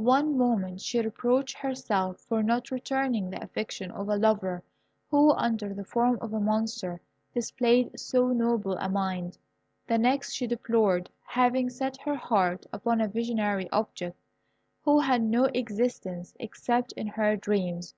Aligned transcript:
One 0.00 0.38
moment 0.38 0.80
she 0.80 0.98
reproached 1.02 1.58
herself 1.58 2.18
for 2.22 2.42
not 2.42 2.70
returning 2.70 3.28
the 3.28 3.42
affection 3.42 3.90
of 3.90 4.08
a 4.08 4.16
lover 4.16 4.62
who, 5.10 5.32
under 5.32 5.74
the 5.74 5.84
form 5.84 6.16
of 6.22 6.32
a 6.32 6.40
monster, 6.40 7.02
displayed 7.34 8.00
so 8.00 8.28
noble 8.28 8.78
a 8.78 8.88
mind; 8.88 9.36
the 9.86 9.98
next 9.98 10.32
she 10.32 10.46
deplored 10.46 11.10
having 11.26 11.68
set 11.68 11.98
her 11.98 12.14
heart 12.16 12.64
upon 12.72 13.02
a 13.02 13.08
visionary 13.08 13.68
object, 13.72 14.16
who 14.80 15.00
had 15.00 15.20
no 15.22 15.50
existence 15.52 16.34
except 16.40 16.92
in 16.92 17.06
her 17.06 17.36
dreams. 17.36 17.94